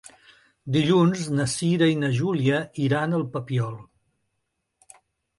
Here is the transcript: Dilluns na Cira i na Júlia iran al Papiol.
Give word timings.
Dilluns 0.75 1.25
na 1.39 1.43
Cira 1.55 1.89
i 1.95 1.99
na 2.03 2.09
Júlia 2.19 2.61
iran 2.85 3.13
al 3.17 3.25
Papiol. 3.35 3.77